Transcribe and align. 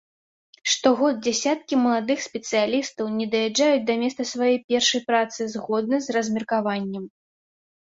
Штогод 0.71 1.15
дзесяткі 1.27 1.75
маладых 1.85 2.23
спецыялістаў 2.27 3.05
не 3.19 3.27
даязджаюць 3.37 3.85
да 3.91 3.99
месца 4.05 4.21
сваёй 4.33 4.57
першай 4.75 5.01
працы 5.13 5.41
згодна 5.55 6.03
з 6.09 6.19
размеркаваннем. 6.19 7.09